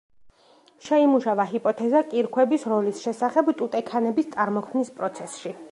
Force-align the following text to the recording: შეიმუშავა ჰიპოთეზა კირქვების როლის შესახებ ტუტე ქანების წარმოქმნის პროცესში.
შეიმუშავა 0.87 1.45
ჰიპოთეზა 1.51 2.01
კირქვების 2.15 2.67
როლის 2.75 3.05
შესახებ 3.09 3.53
ტუტე 3.61 3.87
ქანების 3.93 4.35
წარმოქმნის 4.35 4.97
პროცესში. 4.99 5.59